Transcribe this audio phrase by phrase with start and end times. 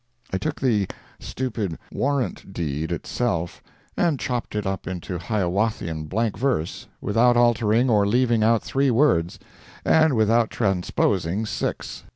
[0.33, 0.87] I took the
[1.19, 3.61] stupid "Warranty Deed" itself
[3.95, 9.37] and chopped it up into Hiawathian blank verse, without altering or leaving out three words,
[9.85, 12.03] and without transposing six.